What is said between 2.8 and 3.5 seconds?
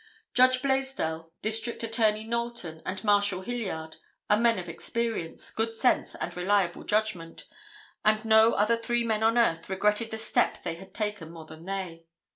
and Marshal